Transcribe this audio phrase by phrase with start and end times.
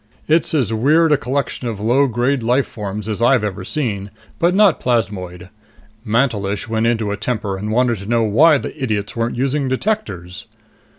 [0.27, 4.55] It's as weird a collection of low grade life forms as I've ever seen, but
[4.55, 5.49] not plasmoid.
[6.03, 10.47] Mantelish went into a temper and wanted to know why the idiots weren't using detectors."